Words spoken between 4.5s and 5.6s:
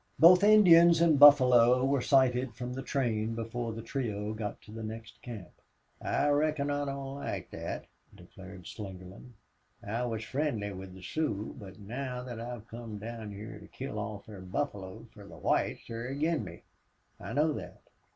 to the next camp.